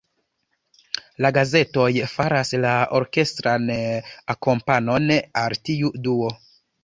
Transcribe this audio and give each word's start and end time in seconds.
La 1.25 1.29
gazetoj 1.35 1.89
faras 2.13 2.53
la 2.63 2.71
orkestran 3.01 3.69
akompanon 4.35 5.09
al 5.45 5.57
tiu 5.69 5.93
duo. 6.09 6.33